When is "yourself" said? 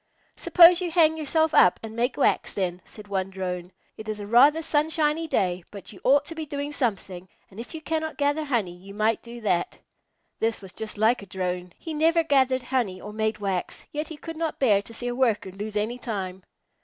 1.15-1.53